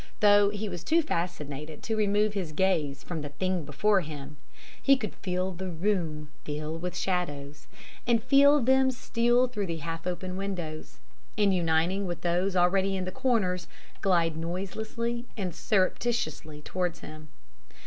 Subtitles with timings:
[0.19, 4.37] Though he was too fascinated to remove his gaze from the thing before him,
[4.81, 7.67] he could feel the room fill with shadows,
[8.07, 10.97] and feel them steal through the half open windows,
[11.37, 13.67] and, uniting with those already in the corners,
[14.01, 17.27] glide noiselessly and surreptitiously towards him.